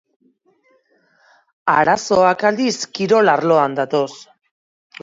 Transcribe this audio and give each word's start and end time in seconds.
Arazoak, 1.75 2.47
aldiz, 2.51 2.75
kirol 2.99 3.35
arloan 3.37 3.79
datoz. 3.83 4.09